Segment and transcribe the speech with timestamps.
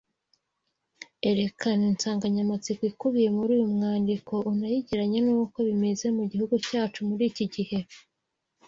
[1.29, 7.79] Erekana insanganyamatsiko ikubiye muri uyu mwandiko unayigereranye n’uko bimeze mu Gihugu cyacu muri iki gihe.